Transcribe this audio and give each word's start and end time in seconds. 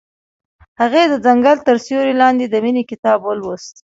هغې 0.81 1.03
د 1.07 1.13
ځنګل 1.25 1.57
تر 1.67 1.75
سیوري 1.85 2.13
لاندې 2.21 2.45
د 2.49 2.55
مینې 2.65 2.83
کتاب 2.91 3.19
ولوست. 3.23 3.73